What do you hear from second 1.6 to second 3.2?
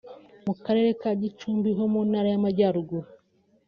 ho mu Ntara y’Amajyaruguru